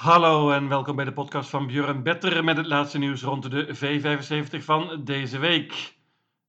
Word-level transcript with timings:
Hallo 0.00 0.50
en 0.50 0.68
welkom 0.68 0.96
bij 0.96 1.04
de 1.04 1.12
podcast 1.12 1.50
van 1.50 1.66
Björn 1.66 2.02
Better 2.02 2.44
met 2.44 2.56
het 2.56 2.66
laatste 2.66 2.98
nieuws 2.98 3.22
rond 3.22 3.50
de 3.50 3.76
V75 3.76 4.64
van 4.64 5.04
deze 5.04 5.38
week. 5.38 5.96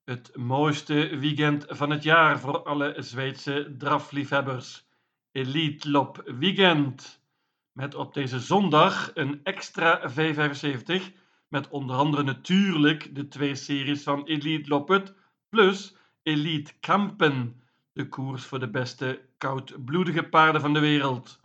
Het 0.03 0.31
mooiste 0.35 1.17
weekend 1.17 1.65
van 1.67 1.89
het 1.89 2.03
jaar 2.03 2.39
voor 2.39 2.63
alle 2.63 2.95
Zweedse 2.97 3.75
drafliefhebbers. 3.77 4.87
Elite 5.31 5.89
Lop 5.89 6.21
Weekend. 6.37 7.23
Met 7.71 7.95
op 7.95 8.13
deze 8.13 8.39
zondag 8.39 9.11
een 9.13 9.39
extra 9.43 10.11
V75 10.11 11.01
met 11.47 11.69
onder 11.69 11.95
andere 11.95 12.23
natuurlijk 12.23 13.15
de 13.15 13.27
twee 13.27 13.55
series 13.55 14.03
van 14.03 14.25
Elite 14.25 14.69
Loppet 14.69 15.15
plus 15.49 15.95
Elite 16.23 16.73
Kampen, 16.79 17.61
de 17.93 18.07
koers 18.07 18.45
voor 18.45 18.59
de 18.59 18.69
beste 18.69 19.21
koudbloedige 19.37 20.23
paarden 20.23 20.61
van 20.61 20.73
de 20.73 20.79
wereld. 20.79 21.40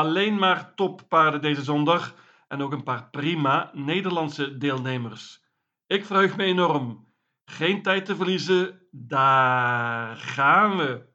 Alleen 0.00 0.38
maar 0.38 0.74
toppaarden 0.74 1.40
deze 1.40 1.62
zondag 1.62 2.14
en 2.48 2.62
ook 2.62 2.72
een 2.72 2.82
paar 2.82 3.10
prima 3.10 3.70
Nederlandse 3.74 4.58
deelnemers. 4.58 5.44
Ik 5.86 6.04
verheug 6.04 6.36
me 6.36 6.44
enorm. 6.44 7.12
Geen 7.44 7.82
tijd 7.82 8.04
te 8.04 8.16
verliezen, 8.16 8.86
daar 8.90 10.16
gaan 10.16 10.76
we. 10.76 11.08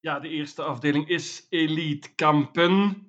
Ja, 0.00 0.20
de 0.20 0.28
eerste 0.28 0.62
afdeling 0.62 1.08
is 1.08 1.46
Elite 1.48 2.14
Kampen. 2.14 3.06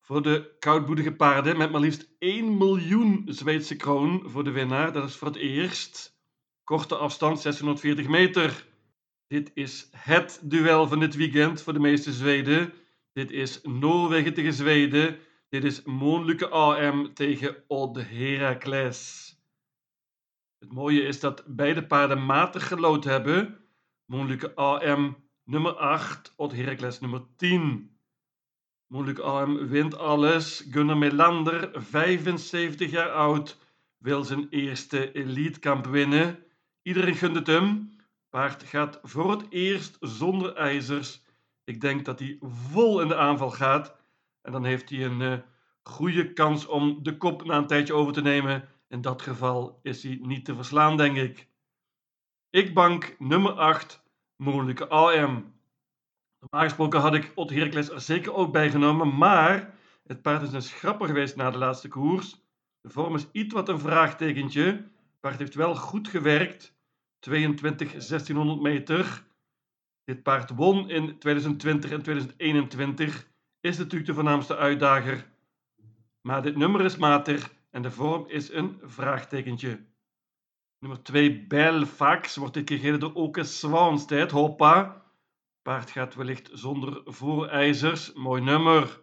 Voor 0.00 0.22
de 0.22 0.56
koudbloedige 0.58 1.12
paarden 1.12 1.56
met 1.56 1.70
maar 1.70 1.80
liefst 1.80 2.08
1 2.18 2.56
miljoen 2.56 3.22
Zweedse 3.26 3.76
kroon 3.76 4.22
voor 4.26 4.44
de 4.44 4.50
winnaar. 4.50 4.92
Dat 4.92 5.08
is 5.08 5.16
voor 5.16 5.28
het 5.28 5.36
eerst. 5.36 6.20
Korte 6.64 6.96
afstand 6.96 7.40
640 7.40 8.08
meter. 8.08 8.70
Dit 9.32 9.50
is 9.54 9.88
het 9.96 10.40
duel 10.42 10.86
van 10.86 11.00
dit 11.00 11.14
weekend 11.14 11.62
voor 11.62 11.72
de 11.72 11.78
meeste 11.78 12.12
Zweden. 12.12 12.72
Dit 13.12 13.30
is 13.30 13.60
Noorwegen 13.62 14.34
tegen 14.34 14.52
Zweden. 14.52 15.18
Dit 15.48 15.64
is 15.64 15.82
Moonluke 15.82 16.48
AM 16.48 17.14
tegen 17.14 17.56
Odd 17.66 18.08
Heracles. 18.08 19.32
Het 20.58 20.72
mooie 20.72 21.02
is 21.02 21.20
dat 21.20 21.44
beide 21.46 21.86
paarden 21.86 22.26
matig 22.26 22.68
gelood 22.68 23.04
hebben. 23.04 23.58
Moonluke 24.04 24.54
AM 24.54 25.16
nummer 25.44 25.72
8, 25.72 26.32
Odd 26.36 26.54
Heracles 26.54 27.00
nummer 27.00 27.22
10. 27.36 27.96
Moonluke 28.86 29.22
AM 29.22 29.68
wint 29.68 29.96
alles. 29.98 30.66
Gunnar 30.70 30.98
Melander, 30.98 31.70
75 31.74 32.90
jaar 32.90 33.10
oud, 33.10 33.58
wil 33.98 34.24
zijn 34.24 34.46
eerste 34.50 35.12
elitekamp 35.12 35.86
winnen. 35.86 36.44
Iedereen 36.82 37.14
gunt 37.14 37.34
het 37.34 37.46
hem. 37.46 38.00
Paard 38.32 38.62
gaat 38.62 38.98
voor 39.02 39.30
het 39.30 39.46
eerst 39.50 39.96
zonder 40.00 40.56
ijzers. 40.56 41.22
Ik 41.64 41.80
denk 41.80 42.04
dat 42.04 42.18
hij 42.18 42.38
vol 42.40 43.00
in 43.00 43.08
de 43.08 43.16
aanval 43.16 43.50
gaat. 43.50 43.96
En 44.42 44.52
dan 44.52 44.64
heeft 44.64 44.90
hij 44.90 45.04
een 45.04 45.20
uh, 45.20 45.38
goede 45.82 46.32
kans 46.32 46.66
om 46.66 47.02
de 47.02 47.16
kop 47.16 47.44
na 47.44 47.56
een 47.56 47.66
tijdje 47.66 47.94
over 47.94 48.12
te 48.12 48.22
nemen. 48.22 48.68
In 48.88 49.00
dat 49.00 49.22
geval 49.22 49.78
is 49.82 50.02
hij 50.02 50.18
niet 50.22 50.44
te 50.44 50.54
verslaan, 50.54 50.96
denk 50.96 51.16
ik. 51.16 51.48
Ik 52.50 52.74
bank 52.74 53.16
nummer 53.18 53.52
8, 53.52 54.02
moeilijke 54.36 54.88
AM. 54.88 55.54
Normaal 56.38 56.68
gesproken 56.68 57.00
had 57.00 57.14
ik 57.14 57.32
Otto 57.34 57.54
Heracles 57.54 57.90
er 57.90 58.00
zeker 58.00 58.34
ook 58.34 58.52
bij 58.52 58.70
genomen, 58.70 59.16
maar 59.16 59.74
het 60.06 60.22
paard 60.22 60.42
is 60.42 60.52
een 60.52 60.62
schrapper 60.62 61.06
geweest 61.06 61.36
na 61.36 61.50
de 61.50 61.58
laatste 61.58 61.88
koers. 61.88 62.40
De 62.80 62.88
vorm 62.88 63.14
is 63.14 63.26
iets 63.32 63.54
wat 63.54 63.68
een 63.68 63.80
vraagtekentje. 63.80 64.64
Het 64.64 65.20
paard 65.20 65.38
heeft 65.38 65.54
wel 65.54 65.74
goed 65.74 66.08
gewerkt. 66.08 66.80
22 67.22 67.90
1600 67.90 68.60
meter. 68.60 69.24
Dit 70.04 70.22
paard 70.22 70.50
won 70.50 70.90
in 70.90 71.18
2020 71.18 71.90
en 71.90 72.02
2021. 72.02 73.30
Is 73.60 73.78
natuurlijk 73.78 74.06
de 74.06 74.14
voornaamste 74.14 74.56
uitdager. 74.56 75.30
Maar 76.20 76.42
dit 76.42 76.56
nummer 76.56 76.84
is 76.84 76.96
matig 76.96 77.54
en 77.70 77.82
de 77.82 77.90
vorm 77.90 78.28
is 78.28 78.52
een 78.52 78.78
vraagtekentje. 78.82 79.80
Nummer 80.78 81.02
2, 81.02 81.46
Belfax, 81.46 82.36
wordt 82.36 82.54
dit 82.54 82.64
keer 82.64 82.78
gereden 82.78 83.00
door 83.00 83.14
Oke 83.14 83.44
Swanstedt. 83.44 84.30
Hoppa. 84.30 85.02
Paard 85.62 85.90
gaat 85.90 86.14
wellicht 86.14 86.50
zonder 86.52 87.02
voorijzers. 87.04 88.12
Mooi 88.12 88.42
nummer. 88.42 89.00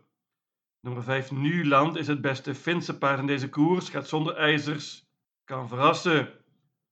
Nummer 0.82 1.04
5, 1.04 1.32
Nuland, 1.32 1.96
is 1.96 2.08
het 2.08 2.22
beste 2.22 2.56
Finse 2.56 2.98
paard 2.98 3.20
in 3.20 3.28
deze 3.28 3.50
koers. 3.50 3.90
Gaat 3.90 4.08
zonder 4.08 4.36
ijzers. 4.36 5.06
Kan 5.44 5.68
verrassen. 5.68 6.39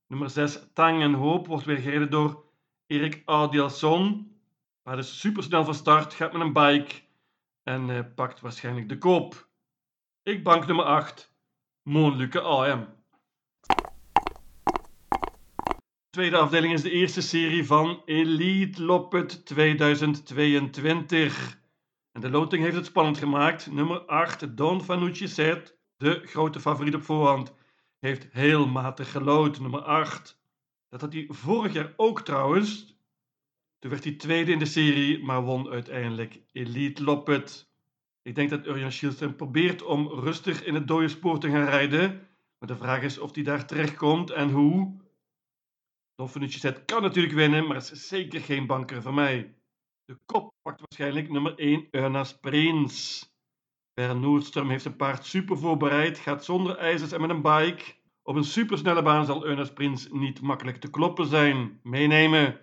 Nummer 0.08 0.30
6, 0.30 0.60
Tang 0.74 1.02
en 1.02 1.14
Hoop, 1.14 1.48
wordt 1.48 1.66
weer 1.66 1.78
gereden 1.78 2.10
door 2.10 2.44
Erik 2.86 3.22
Adielson. 3.26 4.32
Paard 4.84 5.00
is 5.00 5.20
supersnel 5.20 5.66
van 5.66 5.74
start, 5.74 6.14
gaat 6.14 6.34
met 6.34 6.42
een 6.42 6.54
bike 6.54 6.96
en 7.64 7.90
uh, 7.90 8.00
pakt 8.16 8.42
waarschijnlijk 8.42 8.90
de 8.90 8.98
koop. 8.98 9.48
Ik 10.24 10.44
bank 10.44 10.68
nummer 10.68 10.86
8, 10.86 11.34
Moonluke 11.84 12.42
AM. 12.42 12.98
tweede 16.18 16.38
afdeling 16.38 16.74
is 16.74 16.82
de 16.82 16.92
eerste 16.92 17.22
serie 17.22 17.66
van 17.66 18.02
Elite 18.06 18.84
Loppet 18.84 19.46
2022. 19.46 21.60
En 22.12 22.22
de 22.22 22.30
loting 22.30 22.64
heeft 22.64 22.76
het 22.76 22.86
spannend 22.86 23.18
gemaakt. 23.18 23.72
Nummer 23.72 24.00
8, 24.00 24.58
Don 24.58 24.84
Fanucci 24.84 25.28
Set, 25.28 25.78
de 25.98 26.22
grote 26.26 26.60
favoriet 26.60 26.96
op 26.96 27.04
voorhand, 27.04 27.54
heeft 28.00 28.28
heel 28.32 28.68
matig 28.68 29.12
gelood. 29.12 29.60
Nummer 29.60 29.82
8. 29.82 30.42
Dat 30.90 31.02
had 31.02 31.14
hij 31.14 31.26
vorig 31.30 31.74
jaar 31.74 31.94
ook 31.96 32.22
trouwens. 32.22 32.96
Toen 33.80 33.92
werd 33.92 34.04
hij 34.04 34.14
tweede 34.14 34.52
in 34.52 34.60
de 34.60 34.66
serie, 34.66 35.24
maar 35.24 35.42
won 35.42 35.70
uiteindelijk 35.70 36.42
Elite 36.52 37.04
Loppet. 37.04 37.70
Ik 38.22 38.36
denk 38.36 38.50
dat 38.50 38.66
Urjan 38.66 38.92
Schielsen 38.92 39.36
probeert 39.36 39.84
om 39.84 40.08
rustig 40.08 40.64
in 40.64 40.74
het 40.74 40.88
dode 40.88 41.08
spoor 41.08 41.40
te 41.40 41.50
gaan 41.50 41.66
rijden. 41.66 42.28
Maar 42.60 42.70
de 42.70 42.78
vraag 42.78 43.02
is 43.02 43.20
of 43.20 43.36
hij 43.36 43.44
daar 43.44 43.66
terechtkomt 43.66 44.30
en 44.30 44.50
hoe. 44.50 45.06
Dolphinutje 46.16 46.60
Zet 46.60 46.86
kan 46.86 47.02
natuurlijk 47.02 47.34
winnen, 47.34 47.68
maar 47.68 47.78
is 47.78 48.08
zeker 48.08 48.42
geen 48.42 48.68
banker 48.68 49.02
voor 49.02 49.14
mij. 49.14 49.56
De 50.06 50.20
kop 50.26 50.54
pakt 50.62 50.80
waarschijnlijk 50.80 51.30
nummer 51.30 51.58
1 51.58 51.88
Ernas 51.92 52.40
Prins. 52.40 53.26
Per 53.98 54.16
Noordstrom 54.16 54.70
heeft 54.70 54.82
zijn 54.82 54.96
paard 54.96 55.26
super 55.26 55.58
voorbereid, 55.58 56.18
gaat 56.18 56.46
zonder 56.46 56.78
ijzers 56.78 57.12
en 57.12 57.22
met 57.22 57.30
een 57.30 57.42
bike. 57.42 57.84
Op 58.24 58.36
een 58.36 58.44
supersnelle 58.44 59.02
baan 59.02 59.26
zal 59.26 59.46
Ernas 59.46 59.74
Prins 59.74 60.08
niet 60.12 60.42
makkelijk 60.42 60.78
te 60.78 60.90
kloppen 60.90 61.26
zijn. 61.26 61.80
Meenemen. 61.84 62.60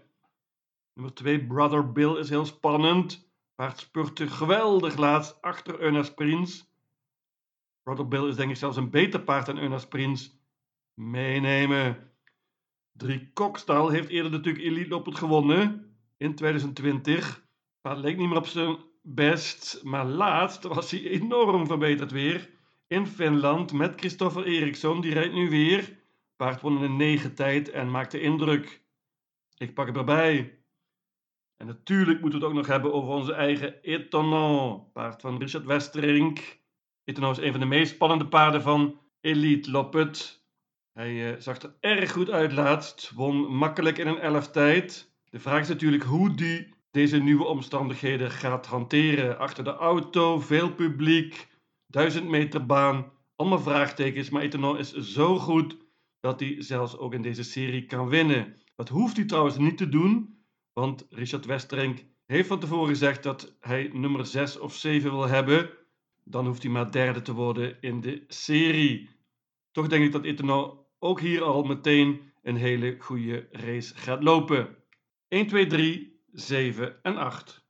Nummer 0.92 1.14
2 1.14 1.46
Brother 1.46 1.92
Bill 1.92 2.16
is 2.16 2.28
heel 2.28 2.44
spannend. 2.46 3.30
Paard 3.54 3.78
spurte 3.78 4.28
geweldig 4.28 4.96
laatst 4.96 5.42
achter 5.42 5.80
Ernas 5.80 6.14
Prins. 6.14 6.72
Brother 7.82 8.08
Bill 8.08 8.28
is 8.28 8.36
denk 8.36 8.50
ik 8.50 8.56
zelfs 8.56 8.76
een 8.76 8.90
beter 8.90 9.20
paard 9.20 9.46
dan 9.46 9.58
Ernas 9.58 9.88
Prins. 9.88 10.38
Meenemen. 10.94 12.12
Drie 12.92 13.32
Kokstal 13.32 13.88
heeft 13.88 14.08
eerder 14.08 14.32
natuurlijk 14.32 14.64
Elite 14.64 14.88
Loppet 14.88 15.18
gewonnen 15.18 15.96
in 16.16 16.34
2020. 16.34 17.46
Maar 17.82 17.96
leek 17.96 18.16
niet 18.16 18.28
meer 18.28 18.38
op 18.38 18.46
zijn 18.46 18.92
best. 19.04 19.80
Maar 19.82 20.04
laatst 20.04 20.62
was 20.62 20.90
hij 20.90 21.02
enorm 21.02 21.66
verbeterd 21.66 22.10
weer. 22.10 22.50
In 22.86 23.06
Finland 23.06 23.72
met 23.72 23.92
Christopher 23.96 24.44
Eriksson. 24.44 25.00
Die 25.00 25.12
rijdt 25.12 25.34
nu 25.34 25.50
weer. 25.50 25.98
Paard 26.36 26.60
won 26.60 26.76
in 26.76 26.82
een 26.82 26.96
negen 26.96 27.34
tijd 27.34 27.70
en 27.70 27.90
maakte 27.90 28.20
indruk. 28.20 28.82
Ik 29.56 29.74
pak 29.74 29.86
het 29.86 29.96
erbij. 29.96 30.58
En 31.56 31.66
natuurlijk 31.66 32.20
moeten 32.20 32.38
we 32.38 32.44
het 32.44 32.54
ook 32.54 32.60
nog 32.60 32.70
hebben 32.70 32.92
over 32.92 33.12
onze 33.12 33.32
eigen 33.32 33.82
Etonant. 33.82 34.92
Paard 34.92 35.20
van 35.20 35.38
Richard 35.38 35.64
Westerink. 35.64 36.58
Etonant 37.04 37.38
is 37.38 37.44
een 37.44 37.50
van 37.50 37.60
de 37.60 37.66
meest 37.66 37.94
spannende 37.94 38.26
paarden 38.26 38.62
van 38.62 39.00
Elite 39.20 39.70
Loppet. 39.70 40.42
Hij 40.92 41.32
uh, 41.32 41.40
zag 41.40 41.62
er 41.62 41.74
erg 41.80 42.12
goed 42.12 42.30
uit 42.30 42.52
laatst, 42.52 43.12
won 43.14 43.36
makkelijk 43.36 43.98
in 43.98 44.06
een 44.06 44.18
elf 44.18 44.50
tijd. 44.50 45.12
De 45.30 45.38
vraag 45.38 45.60
is 45.60 45.68
natuurlijk 45.68 46.02
hoe 46.02 46.34
die 46.34 46.74
deze 46.94 47.18
nieuwe 47.18 47.44
omstandigheden 47.44 48.30
gaat 48.30 48.66
hanteren. 48.66 49.38
Achter 49.38 49.64
de 49.64 49.74
auto, 49.74 50.38
veel 50.40 50.72
publiek, 50.72 51.48
1000 51.86 52.28
meter 52.28 52.66
baan, 52.66 53.12
allemaal 53.36 53.58
vraagtekens. 53.58 54.30
Maar 54.30 54.42
Etanon 54.42 54.78
is 54.78 54.92
zo 54.92 55.38
goed 55.38 55.76
dat 56.20 56.40
hij 56.40 56.56
zelfs 56.58 56.96
ook 56.98 57.14
in 57.14 57.22
deze 57.22 57.42
serie 57.42 57.86
kan 57.86 58.08
winnen. 58.08 58.56
Dat 58.74 58.88
hoeft 58.88 59.16
hij 59.16 59.24
trouwens 59.24 59.58
niet 59.58 59.76
te 59.76 59.88
doen, 59.88 60.38
want 60.72 61.06
Richard 61.10 61.44
Westerink 61.44 62.04
heeft 62.26 62.48
van 62.48 62.60
tevoren 62.60 62.88
gezegd 62.88 63.22
dat 63.22 63.56
hij 63.60 63.90
nummer 63.92 64.26
6 64.26 64.58
of 64.58 64.74
7 64.74 65.10
wil 65.10 65.28
hebben. 65.28 65.70
Dan 66.24 66.46
hoeft 66.46 66.62
hij 66.62 66.72
maar 66.72 66.90
derde 66.90 67.22
te 67.22 67.32
worden 67.32 67.76
in 67.80 68.00
de 68.00 68.24
serie. 68.28 69.08
Toch 69.72 69.88
denk 69.88 70.04
ik 70.04 70.12
dat 70.12 70.24
Etanon 70.24 70.78
ook 70.98 71.20
hier 71.20 71.42
al 71.42 71.62
meteen 71.62 72.20
een 72.42 72.56
hele 72.56 72.96
goede 72.98 73.48
race 73.50 73.94
gaat 73.94 74.22
lopen. 74.22 74.76
1, 75.28 75.46
2, 75.46 75.66
3, 75.66 76.13
7 76.34 77.02
en 77.02 77.16
8. 77.16 77.64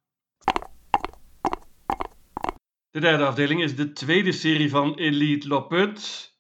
De 2.90 3.00
derde 3.00 3.26
afdeling 3.26 3.62
is 3.62 3.76
de 3.76 3.93
tweede 3.93 4.32
serie 4.32 4.70
van 4.70 4.94
Elite 4.94 5.49
Loppet. 5.49 6.32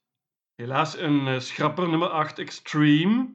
Helaas 0.54 0.98
een 0.98 1.26
uh, 1.26 1.38
schrapper 1.38 1.88
nummer 1.88 2.08
8 2.08 2.38
Extreme. 2.38 3.34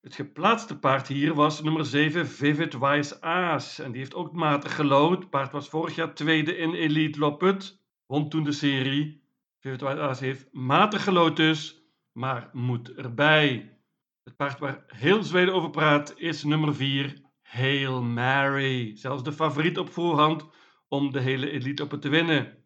Het 0.00 0.14
geplaatste 0.14 0.78
paard 0.78 1.08
hier 1.08 1.34
was 1.34 1.62
nummer 1.62 1.84
7 1.84 2.28
Vivid 2.28 2.78
Wise 2.78 3.20
Aas. 3.20 3.78
En 3.78 3.90
die 3.90 4.00
heeft 4.00 4.14
ook 4.14 4.32
matig 4.32 4.74
gelood. 4.74 5.18
Het 5.18 5.30
paard 5.30 5.52
was 5.52 5.68
vorig 5.68 5.94
jaar 5.94 6.14
tweede 6.14 6.56
in 6.56 6.74
Elite 6.74 7.18
Loppet. 7.18 7.80
Won 8.06 8.28
toen 8.28 8.44
de 8.44 8.52
serie. 8.52 9.22
Vivid 9.60 9.80
Wise 9.80 10.00
Aas 10.00 10.20
heeft 10.20 10.48
matig 10.52 11.04
gelood 11.04 11.36
dus, 11.36 11.82
maar 12.12 12.50
moet 12.52 12.92
erbij. 12.94 13.78
Het 14.24 14.36
paard 14.36 14.58
waar 14.58 14.84
heel 14.86 15.22
Zweden 15.22 15.54
over 15.54 15.70
praat 15.70 16.14
is 16.16 16.44
nummer 16.44 16.74
4 16.74 17.26
Hail 17.48 18.02
Mary. 18.02 18.96
Zelfs 18.96 19.22
de 19.22 19.32
favoriet 19.32 19.78
op 19.78 19.92
voorhand 19.92 20.46
om 20.88 21.12
de 21.12 21.20
hele 21.20 21.50
Elite 21.50 21.82
Loppet 21.82 22.02
te 22.02 22.08
winnen. 22.08 22.64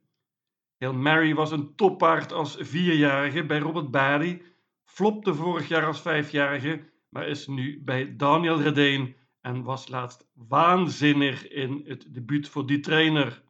Hail 0.79 0.95
Mary 0.95 1.35
was 1.35 1.51
een 1.51 1.75
toppaard 1.75 2.33
als 2.33 2.57
vierjarige 2.59 3.45
bij 3.45 3.59
Robert 3.59 3.91
Bari. 3.91 4.43
Flopte 4.85 5.35
vorig 5.35 5.69
jaar 5.69 5.87
als 5.87 6.01
vijfjarige 6.01 6.91
maar 7.13 7.29
is 7.29 7.47
nu 7.47 7.83
bij 7.85 8.17
Daniel 8.17 8.61
Redeen 8.61 9.17
en 9.41 9.63
was 9.63 9.89
laatst 9.89 10.29
waanzinnig 10.35 11.49
in 11.49 11.83
het 11.87 12.15
debuut 12.15 12.49
voor 12.49 12.67
die 12.67 12.81
trainer. 12.81 13.43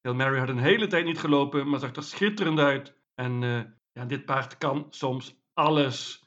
Hail 0.00 0.14
Mary 0.14 0.38
had 0.38 0.48
een 0.48 0.58
hele 0.58 0.86
tijd 0.86 1.04
niet 1.04 1.18
gelopen, 1.18 1.68
maar 1.68 1.80
zag 1.80 1.94
er 1.94 2.02
schitterend 2.02 2.58
uit. 2.58 2.96
En 3.14 3.42
uh, 3.42 3.60
ja, 3.92 4.04
dit 4.04 4.24
paard 4.24 4.58
kan 4.58 4.86
soms 4.90 5.36
alles. 5.54 6.26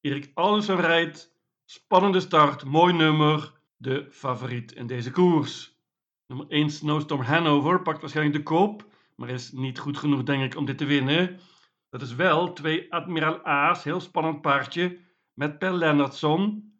Erik 0.00 0.30
Allensen 0.34 0.80
rijdt, 0.80 1.32
spannende 1.64 2.20
start, 2.20 2.64
mooi 2.64 2.92
nummer, 2.92 3.52
de 3.76 4.06
favoriet 4.10 4.72
in 4.72 4.86
deze 4.86 5.10
koers. 5.10 5.78
Nummer 6.26 6.46
1 6.48 6.70
Snowstorm 6.70 7.20
Hanover 7.20 7.82
pakt 7.82 8.00
waarschijnlijk 8.00 8.36
de 8.36 8.42
kop, 8.42 8.86
maar 9.16 9.28
is 9.28 9.52
niet 9.52 9.78
goed 9.78 9.98
genoeg 9.98 10.22
denk 10.22 10.42
ik 10.42 10.58
om 10.58 10.64
dit 10.64 10.78
te 10.78 10.84
winnen. 10.84 11.40
Dat 11.88 12.02
is 12.02 12.14
wel 12.14 12.52
twee 12.52 12.92
Admiral 12.92 13.44
A's, 13.44 13.84
heel 13.84 14.00
spannend 14.00 14.40
paardje, 14.40 14.98
met 15.34 15.58
Per 15.58 15.72
Lennartson, 15.72 16.74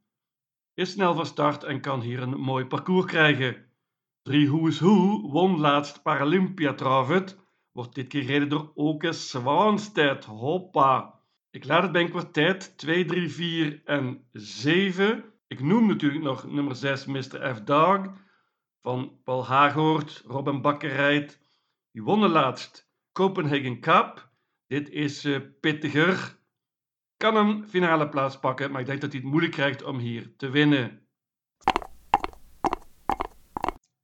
is 0.74 0.90
snel 0.90 1.14
van 1.14 1.26
start 1.26 1.64
en 1.64 1.80
kan 1.80 2.00
hier 2.00 2.22
een 2.22 2.40
mooi 2.40 2.64
parcours 2.66 3.06
krijgen. 3.06 3.64
Drie 4.22 4.48
Who's 4.50 4.80
Who 4.80 5.20
won 5.30 5.58
laatst 5.58 6.02
Paralympia 6.02 6.74
Travet, 6.74 7.38
wordt 7.72 7.94
dit 7.94 8.08
keer 8.08 8.22
gereden 8.22 8.48
door 8.48 8.72
Oke 8.74 9.12
Swanstedt. 9.12 10.24
Hoppa! 10.24 11.20
Ik 11.50 11.64
laat 11.64 11.82
het 11.82 11.92
bij 11.92 12.02
een 12.02 12.10
kwartet 12.10 12.78
2, 12.78 13.04
3, 13.04 13.30
4 13.30 13.82
en 13.84 14.28
7. 14.32 15.24
Ik 15.46 15.60
noem 15.60 15.86
natuurlijk 15.86 16.24
nog 16.24 16.46
nummer 16.50 16.76
6 16.76 17.06
Mr. 17.06 17.54
F. 17.54 17.60
Dog 17.60 18.12
van 18.82 19.20
Paul 19.24 19.46
Hagoort, 19.46 20.22
Robin 20.26 20.60
Bakkerheid. 20.60 21.40
Die 21.92 22.02
wonnen 22.02 22.30
laatst 22.30 22.90
Copenhagen 23.12 23.80
Cup. 23.80 24.30
Dit 24.66 24.90
is 24.90 25.24
uh, 25.24 25.40
pittiger 25.60 26.36
kan 27.16 27.36
een 27.36 27.68
finale 27.68 28.08
plaats 28.08 28.38
pakken, 28.38 28.70
maar 28.70 28.80
ik 28.80 28.86
denk 28.86 29.00
dat 29.00 29.12
hij 29.12 29.20
het 29.20 29.30
moeilijk 29.30 29.52
krijgt 29.52 29.84
om 29.84 29.98
hier 29.98 30.36
te 30.36 30.50
winnen. 30.50 31.00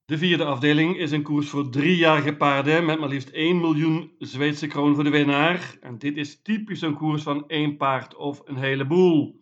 De 0.05 0.19
vierde 0.19 0.45
afdeling 0.45 0.97
is 0.97 1.11
een 1.11 1.23
koers 1.23 1.49
voor 1.49 1.71
driejarige 1.71 2.37
paarden 2.37 2.85
met 2.85 2.99
maar 2.99 3.09
liefst 3.09 3.31
1 3.31 3.61
miljoen 3.61 4.13
Zweedse 4.19 4.67
kroon 4.67 4.95
voor 4.95 5.05
de 5.05 5.11
winnaar. 5.11 5.77
En 5.81 5.99
dit 5.99 6.17
is 6.17 6.43
typisch 6.43 6.81
een 6.81 6.95
koers 6.95 7.23
van 7.23 7.49
één 7.49 7.77
paard 7.77 8.15
of 8.15 8.43
een 8.45 8.57
heleboel. 8.57 9.42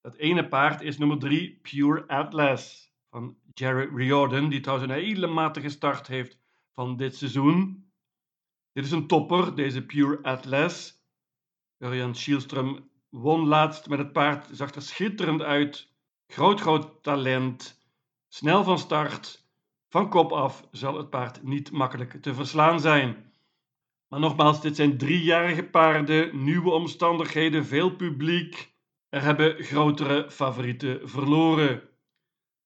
Dat 0.00 0.16
ene 0.16 0.48
paard 0.48 0.80
is 0.80 0.98
nummer 0.98 1.18
3, 1.18 1.58
Pure 1.62 2.08
Atlas, 2.08 2.92
van 3.10 3.36
Jared 3.54 3.90
Riordan, 3.94 4.48
die 4.48 4.60
trouwens 4.60 4.90
een 4.90 4.98
hele 4.98 5.26
matige 5.26 5.68
start 5.68 6.06
heeft 6.06 6.38
van 6.74 6.96
dit 6.96 7.16
seizoen. 7.16 7.90
Dit 8.72 8.84
is 8.84 8.90
een 8.90 9.06
topper, 9.06 9.54
deze 9.54 9.86
Pure 9.86 10.22
Atlas. 10.22 11.04
Urian 11.78 12.14
Schielström 12.14 12.88
won 13.08 13.46
laatst 13.46 13.88
met 13.88 13.98
het 13.98 14.12
paard, 14.12 14.48
zag 14.52 14.74
er 14.74 14.82
schitterend 14.82 15.42
uit. 15.42 15.92
Groot, 16.26 16.60
groot 16.60 17.02
talent. 17.02 17.84
Snel 18.28 18.64
van 18.64 18.78
start. 18.78 19.48
Van 19.88 20.10
kop 20.10 20.32
af 20.32 20.68
zal 20.70 20.96
het 20.96 21.10
paard 21.10 21.42
niet 21.42 21.70
makkelijk 21.70 22.22
te 22.22 22.34
verslaan 22.34 22.80
zijn. 22.80 23.32
Maar 24.08 24.20
nogmaals, 24.20 24.60
dit 24.60 24.76
zijn 24.76 24.98
driejarige 24.98 25.62
paarden, 25.62 26.44
nieuwe 26.44 26.70
omstandigheden, 26.70 27.66
veel 27.66 27.96
publiek. 27.96 28.74
Er 29.10 29.22
hebben 29.22 29.64
grotere 29.64 30.30
favorieten 30.30 31.08
verloren. 31.08 31.82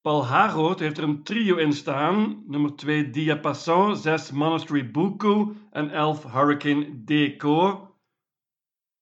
Paul 0.01 0.27
Harold 0.27 0.79
heeft 0.79 0.99
er 0.99 1.05
een 1.05 1.23
trio 1.23 1.57
in 1.57 1.73
staan. 1.73 2.45
Nummer 2.47 2.77
2 2.77 3.11
Diapason, 3.11 3.97
6 3.97 4.31
Monastery 4.31 4.91
Buku 4.91 5.47
en 5.71 5.91
11 5.91 6.33
Hurricane 6.33 7.05
Deco. 7.05 7.89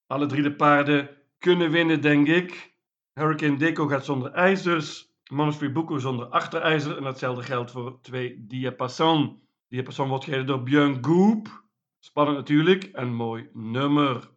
Alle 0.06 0.26
drie 0.26 0.42
de 0.42 0.54
paarden 0.54 1.10
kunnen 1.38 1.70
winnen, 1.70 2.00
denk 2.00 2.28
ik. 2.28 2.74
Hurricane 3.12 3.56
Deco 3.56 3.86
gaat 3.86 4.04
zonder 4.04 4.32
ijzers. 4.32 5.16
Monastery 5.30 5.72
Buko 5.72 5.98
zonder 5.98 6.26
achterijzer. 6.26 6.96
En 6.96 7.02
datzelfde 7.02 7.42
geldt 7.42 7.70
voor 7.70 8.00
twee 8.00 8.46
Diapason. 8.46 9.42
Diapason 9.68 10.08
wordt 10.08 10.24
gereden 10.24 10.46
door 10.46 10.62
Björn 10.62 11.04
Goop. 11.04 11.64
Spannend 11.98 12.36
natuurlijk 12.38 12.84
en 12.84 13.14
mooi 13.14 13.50
nummer. 13.52 14.30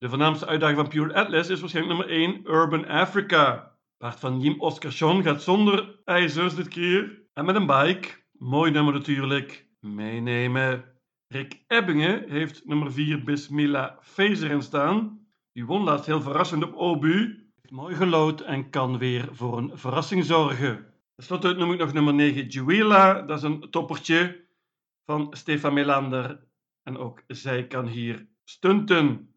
De 0.00 0.08
voornaamste 0.08 0.46
uitdaging 0.46 0.78
van 0.78 0.88
Pure 0.88 1.14
Atlas 1.14 1.48
is 1.48 1.60
waarschijnlijk 1.60 1.98
nummer 1.98 2.16
1, 2.16 2.40
Urban 2.44 2.86
Africa. 2.86 3.76
Paard 3.96 4.20
van 4.20 4.40
Jim 4.40 4.60
Oscarsson 4.60 5.22
gaat 5.22 5.42
zonder 5.42 6.00
ijzers 6.04 6.54
dit 6.54 6.68
keer. 6.68 7.22
En 7.32 7.44
met 7.44 7.54
een 7.54 7.66
bike. 7.66 8.08
Mooi 8.32 8.70
nummer 8.70 8.92
natuurlijk. 8.92 9.68
Meenemen. 9.80 10.84
Rick 11.26 11.64
Ebbingen 11.66 12.30
heeft 12.30 12.66
nummer 12.66 12.92
4 12.92 13.24
Bismillah 13.24 13.96
Fezer 14.00 14.50
in 14.50 14.62
staan. 14.62 15.26
Die 15.52 15.66
won 15.66 15.82
laatst 15.82 16.06
heel 16.06 16.22
verrassend 16.22 16.64
op 16.64 16.74
Obu. 16.74 17.44
Mooi 17.68 17.94
gelood 17.94 18.40
en 18.40 18.70
kan 18.70 18.98
weer 18.98 19.28
voor 19.32 19.58
een 19.58 19.70
verrassing 19.74 20.24
zorgen. 20.24 20.76
Ten 21.14 21.24
slotte 21.24 21.52
noem 21.52 21.72
ik 21.72 21.78
nog 21.78 21.92
nummer 21.92 22.14
9 22.14 22.46
Juwela. 22.46 23.22
Dat 23.22 23.38
is 23.38 23.44
een 23.44 23.70
toppertje 23.70 24.44
van 25.04 25.26
Stefan 25.30 25.74
Melander. 25.74 26.46
En 26.82 26.96
ook 26.96 27.22
zij 27.26 27.66
kan 27.66 27.86
hier 27.86 28.28
stunten. 28.44 29.34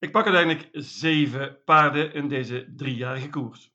Ik 0.00 0.12
pak 0.12 0.26
uiteindelijk 0.26 0.68
zeven 0.72 1.58
paarden 1.64 2.12
in 2.14 2.28
deze 2.28 2.72
driejarige 2.76 3.28
koers. 3.28 3.72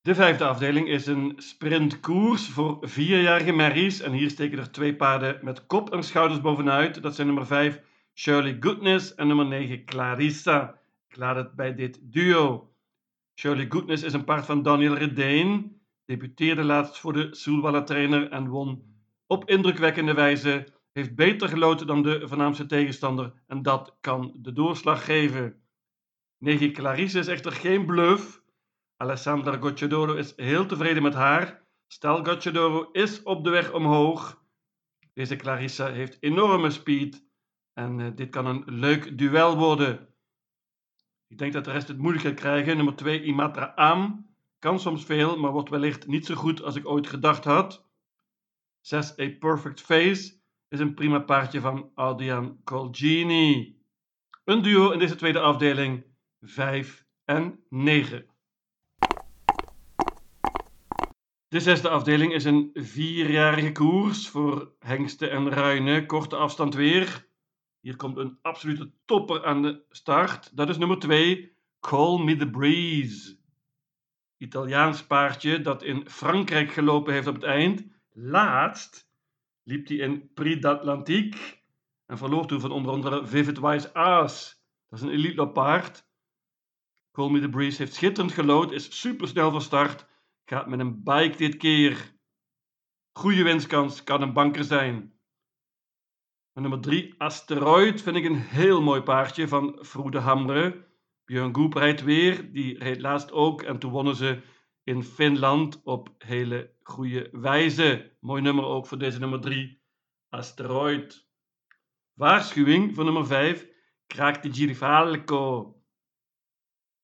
De 0.00 0.14
vijfde 0.14 0.44
afdeling 0.44 0.88
is 0.88 1.06
een 1.06 1.32
sprintkoers 1.36 2.48
voor 2.48 2.78
vierjarige 2.80 3.52
merries. 3.52 4.00
En 4.00 4.12
hier 4.12 4.30
steken 4.30 4.58
er 4.58 4.70
twee 4.70 4.96
paarden 4.96 5.38
met 5.42 5.66
kop 5.66 5.92
en 5.92 6.02
schouders 6.02 6.40
bovenuit. 6.40 7.02
Dat 7.02 7.14
zijn 7.14 7.26
nummer 7.26 7.46
5 7.46 7.80
Shirley 8.14 8.56
Goodness 8.60 9.14
en 9.14 9.26
nummer 9.26 9.46
9 9.46 9.84
Clarissa. 9.84 10.80
Ik 11.08 11.16
laat 11.16 11.36
het 11.36 11.54
bij 11.54 11.74
dit 11.74 11.98
duo. 12.02 12.72
Shirley 13.34 13.66
Goodness 13.68 14.02
is 14.02 14.12
een 14.12 14.24
paard 14.24 14.46
van 14.46 14.62
Daniel 14.62 14.94
Redeen. 14.94 15.80
Debuteerde 16.04 16.62
laatst 16.62 16.98
voor 16.98 17.12
de 17.12 17.28
Soelwalla 17.34 17.82
trainer 17.82 18.30
en 18.30 18.48
won 18.48 18.82
op 19.26 19.48
indrukwekkende 19.48 20.14
wijze. 20.14 20.78
Heeft 20.92 21.14
beter 21.14 21.48
geloten 21.48 21.86
dan 21.86 22.02
de 22.02 22.28
voornaamste 22.28 22.66
tegenstander 22.66 23.32
en 23.46 23.62
dat 23.62 23.96
kan 24.00 24.36
de 24.36 24.52
doorslag 24.52 25.04
geven. 25.04 25.62
9 26.38 26.72
Clarissa 26.72 27.18
is 27.18 27.26
echter 27.26 27.52
geen 27.52 27.86
bluff. 27.86 28.42
Alessandra 28.96 29.56
Gocciadoro 29.56 30.14
is 30.14 30.32
heel 30.36 30.66
tevreden 30.66 31.02
met 31.02 31.14
haar. 31.14 31.66
Stel 31.86 32.24
Gocciadoro 32.24 32.88
is 32.92 33.22
op 33.22 33.44
de 33.44 33.50
weg 33.50 33.72
omhoog. 33.72 34.42
Deze 35.12 35.36
Clarissa 35.36 35.90
heeft 35.90 36.16
enorme 36.20 36.70
speed 36.70 37.24
en 37.72 37.98
uh, 37.98 38.10
dit 38.14 38.30
kan 38.30 38.46
een 38.46 38.62
leuk 38.66 39.18
duel 39.18 39.56
worden. 39.56 40.08
Ik 41.28 41.38
denk 41.38 41.52
dat 41.52 41.64
de 41.64 41.70
rest 41.70 41.88
het 41.88 41.98
moeilijk 41.98 42.24
gaat 42.24 42.34
krijgen. 42.34 42.76
Nummer 42.76 42.96
2, 42.96 43.22
Imatra 43.22 43.72
Am. 43.74 44.28
Kan 44.58 44.80
soms 44.80 45.04
veel, 45.04 45.38
maar 45.38 45.52
wordt 45.52 45.70
wellicht 45.70 46.06
niet 46.06 46.26
zo 46.26 46.34
goed 46.34 46.62
als 46.62 46.76
ik 46.76 46.86
ooit 46.88 47.06
gedacht 47.06 47.44
had. 47.44 47.86
6, 48.80 49.18
A 49.20 49.30
Perfect 49.38 49.80
Face. 49.80 50.39
Is 50.70 50.80
een 50.80 50.94
prima 50.94 51.18
paardje 51.18 51.60
van 51.60 51.90
Adrian 51.94 52.60
Colgini. 52.64 53.78
Een 54.44 54.62
duo 54.62 54.90
in 54.90 54.98
deze 54.98 55.14
tweede 55.14 55.40
afdeling. 55.40 56.04
5 56.40 57.06
en 57.24 57.64
9. 57.68 58.26
De 61.48 61.60
zesde 61.60 61.88
afdeling 61.88 62.32
is 62.32 62.44
een 62.44 62.70
vierjarige 62.74 63.72
koers 63.72 64.28
voor 64.28 64.72
hengsten 64.78 65.30
en 65.30 65.48
ruinen. 65.48 66.06
Korte 66.06 66.36
afstand 66.36 66.74
weer. 66.74 67.28
Hier 67.80 67.96
komt 67.96 68.16
een 68.16 68.38
absolute 68.42 68.90
topper 69.04 69.44
aan 69.44 69.62
de 69.62 69.84
start. 69.88 70.56
Dat 70.56 70.68
is 70.68 70.78
nummer 70.78 70.98
2, 70.98 71.56
Call 71.80 72.24
Me 72.24 72.36
The 72.36 72.50
Breeze. 72.50 73.38
Italiaans 74.36 75.06
paardje 75.06 75.60
dat 75.60 75.82
in 75.82 76.08
Frankrijk 76.10 76.72
gelopen 76.72 77.12
heeft 77.12 77.26
op 77.26 77.34
het 77.34 77.44
eind. 77.44 77.84
Laatst 78.12 79.09
liep 79.70 79.88
hij 79.88 79.96
in 79.96 80.32
Prix 80.34 80.60
d'Atlantique 80.60 81.38
en 82.06 82.18
verloor 82.18 82.46
toen 82.46 82.60
van 82.60 82.72
onder 82.72 82.92
andere 82.92 83.26
Vivid 83.26 83.58
Wise 83.58 83.94
Aas. 83.94 84.64
Dat 84.88 84.98
is 84.98 85.04
een 85.04 85.12
elite 85.12 85.48
paard. 85.48 86.08
Call 87.12 87.30
Me 87.30 87.40
The 87.40 87.48
Breeze 87.48 87.82
heeft 87.82 87.94
schitterend 87.94 88.32
gelood, 88.32 88.72
is 88.72 89.00
supersnel 89.00 89.50
van 89.50 89.60
start, 89.60 90.06
gaat 90.44 90.66
met 90.66 90.80
een 90.80 91.02
bike 91.02 91.36
dit 91.36 91.56
keer. 91.56 92.18
Goede 93.12 93.42
winstkans, 93.42 94.04
kan 94.04 94.22
een 94.22 94.32
banker 94.32 94.64
zijn 94.64 95.20
nummer 96.60 96.80
3, 96.80 97.14
Asteroid, 97.18 98.02
vind 98.02 98.16
ik 98.16 98.24
een 98.24 98.36
heel 98.36 98.82
mooi 98.82 99.00
paardje 99.00 99.48
van 99.48 99.78
Froede 99.82 100.18
Hamre. 100.18 100.88
Björn 101.24 101.54
Goep 101.54 101.74
rijdt 101.74 102.02
weer. 102.02 102.52
Die 102.52 102.78
reed 102.78 103.00
laatst 103.00 103.32
ook. 103.32 103.62
En 103.62 103.78
toen 103.78 103.90
wonnen 103.90 104.16
ze 104.16 104.40
in 104.84 105.02
Finland 105.02 105.80
op 105.84 106.14
hele 106.18 106.74
goede 106.82 107.28
wijze. 107.32 108.16
Mooi 108.20 108.42
nummer 108.42 108.64
ook 108.64 108.86
voor 108.86 108.98
deze 108.98 109.18
nummer 109.18 109.40
3. 109.40 109.82
Asteroid. 110.28 111.28
Waarschuwing 112.12 112.94
voor 112.94 113.04
nummer 113.04 113.26
5. 113.26 113.68
Kraak 114.06 114.42
de 114.42 114.52
Girifalco. 114.52 115.74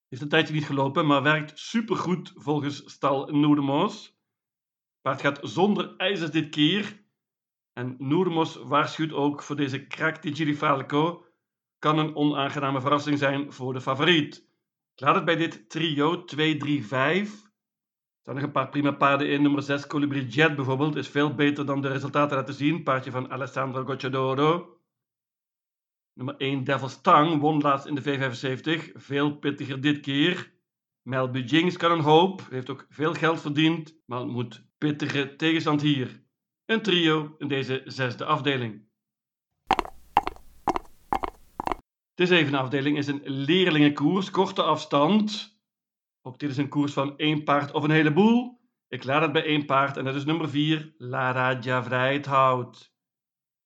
Heeft 0.09 0.23
een 0.23 0.29
tijdje 0.29 0.55
niet 0.55 0.67
gelopen, 0.67 1.07
maar 1.07 1.23
werkt 1.23 1.59
supergoed 1.59 2.33
volgens 2.35 2.83
stal 2.93 3.27
Noedemos. 3.27 4.21
Paard 5.01 5.21
gaat 5.21 5.39
zonder 5.43 5.97
ijzers 5.97 6.31
dit 6.31 6.49
keer. 6.49 7.05
En 7.73 7.95
Noedemos 7.99 8.57
waarschuwt 8.57 9.13
ook 9.13 9.43
voor 9.43 9.57
deze 9.57 9.87
Kraak 9.87 10.23
de 10.23 10.35
Girifalco. 10.35 11.25
Kan 11.79 11.99
een 11.99 12.15
onaangename 12.15 12.81
verrassing 12.81 13.19
zijn 13.19 13.53
voor 13.53 13.73
de 13.73 13.81
favoriet. 13.81 14.37
Ik 14.95 15.01
laat 15.01 15.15
het 15.15 15.25
bij 15.25 15.37
dit 15.37 15.71
trio 15.71 16.25
2, 16.25 16.57
3, 16.57 16.87
5. 16.87 17.43
Er 17.43 17.46
staan 18.27 18.39
nog 18.39 18.45
een 18.45 18.53
paar 18.53 18.69
prima 18.69 18.91
paarden 18.91 19.29
in. 19.29 19.43
Nummer 19.43 19.63
6 19.63 19.87
Colibri 19.87 20.27
Jet 20.27 20.57
bijvoorbeeld 20.57 20.97
is 20.97 21.09
veel 21.09 21.35
beter 21.35 21.67
dan 21.67 21.81
de 21.81 21.89
resultaten 21.89 22.37
laten 22.37 22.55
zien. 22.55 22.83
Paardje 22.83 23.11
van 23.11 23.31
Alessandro 23.31 23.85
Gocciadoro. 23.85 24.79
Nummer 26.13 26.37
1 26.37 26.65
Devil's 26.65 27.01
Tang 27.01 27.41
won 27.41 27.61
laatst 27.61 27.87
in 27.87 27.95
de 27.95 28.03
V75. 28.03 28.93
Veel 28.95 29.37
pittiger 29.37 29.81
dit 29.81 30.01
keer. 30.01 30.53
Mel 31.03 31.31
Bujings 31.31 31.77
kan 31.77 31.91
een 31.91 32.01
hoop. 32.01 32.47
Heeft 32.51 32.71
ook 32.71 32.87
veel 32.89 33.15
geld 33.15 33.41
verdiend. 33.41 33.97
Maar 34.07 34.27
moet 34.27 34.67
pittige 34.79 35.37
tegenstand 35.37 35.83
hier. 35.83 36.23
Een 36.65 36.83
trio 36.83 37.35
in 37.39 37.49
deze 37.49 37.83
zesde 37.85 38.25
afdeling. 38.25 38.85
De 42.15 42.27
zevende 42.27 42.59
afdeling 42.59 42.97
is 42.97 43.07
een 43.07 43.23
leerlingenkoers, 43.25 44.31
korte 44.31 44.63
afstand. 44.63 45.56
Ook 46.27 46.39
dit 46.39 46.51
is 46.51 46.57
een 46.57 46.69
koers 46.69 46.93
van 46.93 47.19
één 47.19 47.45
paard 47.45 47.73
of 47.73 47.83
een 47.83 47.91
heleboel. 47.91 48.61
Ik 48.89 49.05
laat 49.05 49.23
het 49.23 49.33
bij 49.33 49.45
één 49.45 49.67
paard 49.67 49.97
en 49.97 50.05
dat 50.05 50.15
is 50.15 50.25
nummer 50.25 50.49
4, 50.49 50.95
Lara 50.97 51.83
Vrijthout. 51.83 52.95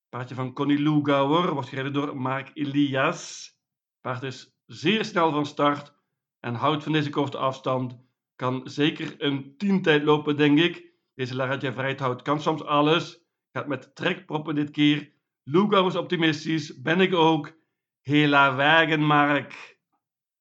Paardje 0.08 0.34
van 0.34 0.52
Connie 0.52 0.78
Lugauer 0.78 1.52
wordt 1.52 1.68
gereden 1.68 1.92
door 1.92 2.16
Mark 2.16 2.50
Elias. 2.54 3.52
Paard 4.00 4.22
is 4.22 4.56
zeer 4.66 5.04
snel 5.04 5.32
van 5.32 5.46
start 5.46 5.94
en 6.40 6.54
houdt 6.54 6.82
van 6.82 6.92
deze 6.92 7.10
korte 7.10 7.36
afstand. 7.38 7.98
Kan 8.36 8.60
zeker 8.64 9.14
een 9.18 9.54
tientijd 9.56 10.02
lopen, 10.02 10.36
denk 10.36 10.58
ik. 10.58 10.92
Deze 11.14 11.36
Lara 11.36 11.72
Vrijthout 11.72 12.22
kan 12.22 12.40
soms 12.40 12.62
alles. 12.62 13.24
Gaat 13.52 13.66
met 13.66 13.94
trekproppen 13.94 14.54
dit 14.54 14.70
keer. 14.70 15.12
Lugauer 15.42 15.86
is 15.86 15.96
optimistisch, 15.96 16.80
ben 16.80 17.00
ik 17.00 17.14
ook. 17.14 17.52
Hela 18.00 18.54
Wagenmark. 18.54 19.79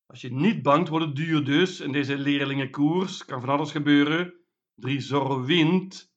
Als 0.09 0.21
je 0.21 0.31
niet 0.31 0.61
bangt, 0.61 0.89
wordt 0.89 1.05
het 1.05 1.15
duur 1.15 1.43
dus. 1.43 1.79
In 1.79 1.91
deze 1.91 2.17
leerlingenkoers 2.17 3.25
kan 3.25 3.39
van 3.39 3.49
alles 3.49 3.71
gebeuren. 3.71 4.33
Drie 4.75 5.05
wint. 5.45 6.13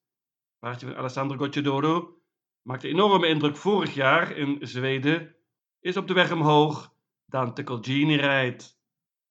Paardje 0.58 0.86
van 0.86 0.96
Alessandro 0.96 1.36
Gocciadoro. 1.36 2.22
Maakte 2.62 2.88
enorme 2.88 3.26
indruk 3.26 3.56
vorig 3.56 3.94
jaar 3.94 4.36
in 4.36 4.58
Zweden. 4.60 5.36
Is 5.80 5.96
op 5.96 6.08
de 6.08 6.14
weg 6.14 6.32
omhoog. 6.32 6.94
Dante 7.26 7.64
Colgini 7.64 8.16
rijdt. 8.16 8.80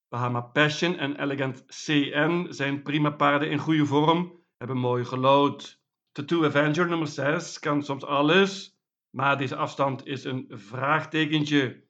Bahama 0.09 0.41
Passion 0.41 0.97
en 0.97 1.21
Elegant 1.21 1.65
CN 1.65 2.47
zijn 2.49 2.81
prima 2.81 3.09
paarden 3.09 3.49
in 3.49 3.57
goede 3.57 3.85
vorm. 3.85 4.43
Hebben 4.57 4.77
mooi 4.77 5.05
gelood. 5.05 5.81
Tattoo 6.11 6.45
Avenger 6.45 6.87
nummer 6.87 7.07
6 7.07 7.59
kan 7.59 7.83
soms 7.83 8.03
alles. 8.03 8.77
Maar 9.09 9.37
deze 9.37 9.55
afstand 9.55 10.05
is 10.05 10.23
een 10.23 10.45
vraagtekentje. 10.49 11.87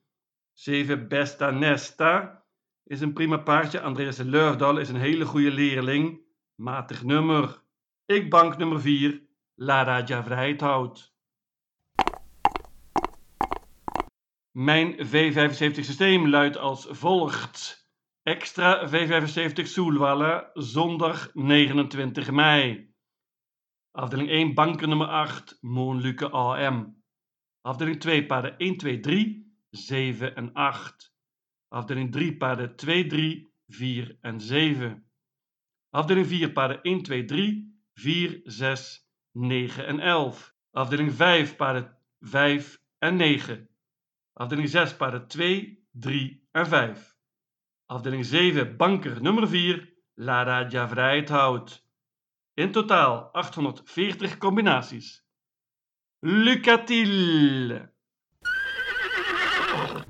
7 0.52 1.08
Besta 1.08 1.50
Nesta 1.50 2.41
is 2.92 3.00
een 3.00 3.12
prima 3.12 3.36
paardje. 3.36 3.80
Andreas 3.80 4.16
Leurdal 4.16 4.78
is 4.78 4.88
een 4.88 5.00
hele 5.00 5.24
goede 5.24 5.50
leerling. 5.50 6.20
Matig 6.54 7.02
nummer. 7.02 7.62
Ik 8.06 8.30
bank 8.30 8.58
nummer 8.58 8.80
4. 8.80 9.22
Lada 9.54 10.04
Javrijthout. 10.04 11.14
Mijn 14.50 14.96
V75 15.06 15.80
systeem 15.80 16.28
luidt 16.28 16.56
als 16.56 16.86
volgt. 16.90 17.90
Extra 18.22 18.88
V75 18.88 19.62
Soelwalla, 19.62 20.50
zondag 20.54 21.34
29 21.34 22.30
mei. 22.30 22.94
Afdeling 23.90 24.28
1, 24.28 24.54
banken 24.54 24.88
nummer 24.88 25.06
8, 25.06 25.58
Moonluke 25.60 26.30
AM. 26.30 27.02
Afdeling 27.60 28.00
2, 28.00 28.26
paarden 28.26 28.58
1, 28.58 28.76
2, 28.76 29.00
3. 29.00 29.56
7 29.70 30.36
en 30.36 30.52
8. 30.52 31.11
Afdeling 31.72 32.12
3 32.12 32.36
paarden 32.36 32.76
2, 32.76 33.06
3, 33.06 33.48
4 33.66 34.18
en 34.20 34.40
7. 34.40 35.04
Afdeling 35.90 36.26
4 36.26 36.52
paarden 36.52 36.78
1, 36.82 37.02
2, 37.02 37.24
3, 37.24 37.64
4, 37.94 38.40
6, 38.44 39.08
9 39.32 39.84
en 39.84 40.00
11. 40.00 40.52
Afdeling 40.70 41.12
5 41.12 41.56
paarden 41.56 41.96
5 42.20 42.78
en 42.98 43.16
9. 43.16 43.68
Afdeling 44.32 44.68
6 44.68 44.96
paarden 44.96 45.28
2, 45.28 45.78
3 45.92 46.40
en 46.52 46.66
5. 46.66 47.16
Afdeling 47.86 48.24
7 48.24 48.76
banker 48.76 49.22
nummer 49.22 49.48
4 49.48 49.88
Lada 50.14 50.68
Javrijthout. 50.68 51.86
In 52.54 52.72
totaal 52.72 53.28
840 53.32 54.38
combinaties. 54.38 55.24
Lucatil. 56.20 57.90